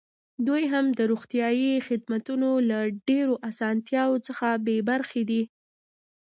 دوی 0.47 0.63
هم 0.73 0.85
د 0.97 0.99
روغتیايي 1.11 1.73
خدمتونو 1.87 2.49
له 2.69 2.79
ډېرو 3.09 3.35
اسانتیاوو 3.49 4.23
څخه 4.27 4.47
بې 4.65 4.77
برخې 4.89 5.23
دي. 5.29 5.41